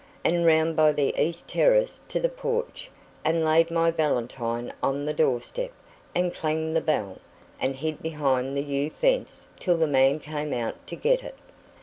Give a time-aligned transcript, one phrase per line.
[0.25, 2.89] and round by the east terrace to the porch,
[3.23, 5.69] and laid my valentine on the door step,
[6.15, 7.19] and clanged the bell,
[7.59, 11.37] and hid behind the yew fence till the man came out to get it.